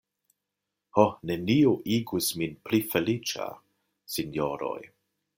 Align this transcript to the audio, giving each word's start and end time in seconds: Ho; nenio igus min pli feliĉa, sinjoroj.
Ho; 0.99 1.03
nenio 1.31 1.73
igus 1.97 2.29
min 2.41 2.55
pli 2.69 2.79
feliĉa, 2.93 3.45
sinjoroj. 4.15 4.79